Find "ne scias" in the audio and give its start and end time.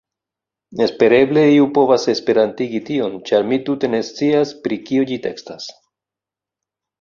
3.95-4.55